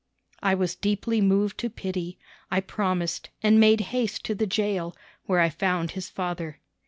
I 0.41 0.55
was 0.55 0.73
deeply 0.75 1.21
moved 1.21 1.59
to 1.59 1.69
pity. 1.69 2.17
I 2.49 2.59
promised, 2.59 3.29
and 3.43 3.59
made 3.59 3.81
haste 3.93 4.25
to 4.25 4.33
the 4.33 4.47
jail, 4.47 4.95
where 5.27 5.39
I 5.41 5.49
found 5.49 5.91
his 5.91 6.09
father. 6.09 6.59